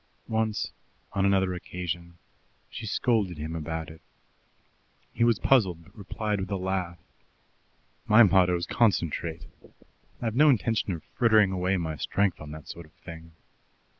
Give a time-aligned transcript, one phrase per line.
[0.27, 0.71] Once
[1.13, 2.17] on another occasion
[2.71, 4.01] she scolded him about it.
[5.13, 6.97] He was puzzled, but replied with a laugh:
[8.07, 9.45] "My motto is Concentrate.
[10.19, 13.33] I've no intention of frittering away my strength on that sort of thing."